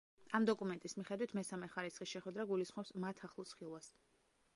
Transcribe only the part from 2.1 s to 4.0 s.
შეხვედრა გულისხმობს მათ ახლოს ხილვას.